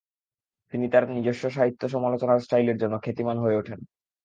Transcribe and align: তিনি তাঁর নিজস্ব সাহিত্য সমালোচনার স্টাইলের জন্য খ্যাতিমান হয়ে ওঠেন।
তিনি 0.73 0.85
তাঁর 0.89 1.03
নিজস্ব 1.09 1.43
সাহিত্য 1.49 1.81
সমালোচনার 1.89 2.39
স্টাইলের 2.39 2.77
জন্য 2.77 2.95
খ্যাতিমান 3.03 3.37
হয়ে 3.39 3.57
ওঠেন। 3.57 3.79